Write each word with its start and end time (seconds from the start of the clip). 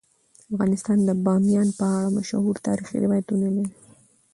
افغانستان 0.51 0.97
د 1.07 1.09
بامیان 1.25 1.67
په 1.77 1.85
اړه 1.97 2.15
مشهور 2.17 2.55
تاریخی 2.67 2.97
روایتونه 3.05 3.47
لري. 3.55 3.71